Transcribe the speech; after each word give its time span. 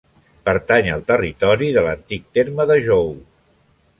Pertany 0.47 0.87
al 0.93 1.03
territori 1.11 1.69
de 1.77 1.85
l'antic 1.87 2.25
terme 2.39 2.69
de 2.75 2.81
Jou. 2.89 3.09